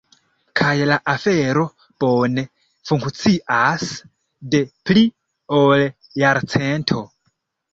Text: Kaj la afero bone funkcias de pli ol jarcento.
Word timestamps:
Kaj 0.59 0.69
la 0.91 0.95
afero 1.11 1.65
bone 2.03 2.45
funkcias 2.91 3.85
de 4.55 4.63
pli 4.91 5.05
ol 5.61 5.87
jarcento. 6.23 7.05